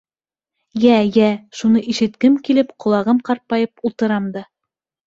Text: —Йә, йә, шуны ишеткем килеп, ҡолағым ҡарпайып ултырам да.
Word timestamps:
—Йә, 0.85 0.95
йә, 1.09 1.27
шуны 1.59 1.83
ишеткем 1.93 2.41
килеп, 2.49 2.75
ҡолағым 2.87 3.25
ҡарпайып 3.31 3.89
ултырам 3.91 4.33
да. 4.39 4.49